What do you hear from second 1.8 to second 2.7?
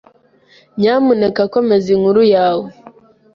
inkuru yawe.